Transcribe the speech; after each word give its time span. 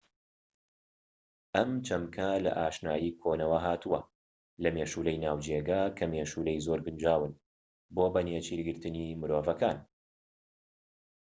ئەم 1.57 1.71
چەمکە 1.87 2.29
لە 2.45 2.51
ئاشنایی 2.59 3.17
کۆنەوە 3.21 3.59
هاتووە 3.65 4.01
لە 4.63 4.69
مێشولەی 4.75 5.21
ناوجێگا 5.25 5.81
کە 5.97 6.03
مێشولەی 6.11 6.63
زۆر 6.65 6.79
گونجاون 6.85 7.33
بۆ 7.95 8.05
بە 8.13 8.21
نێچیرگرتنی 8.27 9.17
مرۆڤەکان 9.21 9.77